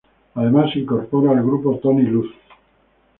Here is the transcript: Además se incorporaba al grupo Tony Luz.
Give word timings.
Además 0.33 0.71
se 0.73 0.79
incorporaba 0.79 1.37
al 1.37 1.45
grupo 1.45 1.77
Tony 1.77 2.01
Luz. 2.01 2.33